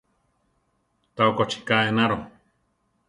[1.15, 2.19] Tá okochi ká enaro.